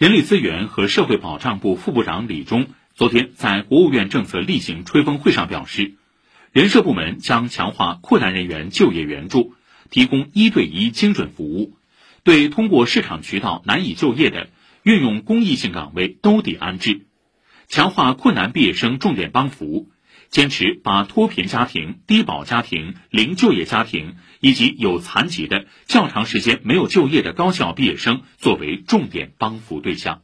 [0.00, 5.92] 人力资源和社会保障部副部长李忠昨天在国务院政策例行吹风会上表示，
[6.52, 9.52] 人社部门将强化困难人员就业援助，
[9.90, 11.76] 提供一对一精准服务，
[12.24, 14.48] 对通过市场渠道难以就业的，
[14.82, 17.02] 运用公益性岗位兜底安置，
[17.68, 19.90] 强化困难毕业生重点帮扶。
[20.30, 30.22] 坚持把脱贫家庭、低保家庭、零就业家庭以及有残疾的较长时间没有就业的高校毕业生作为重点帮扶对象。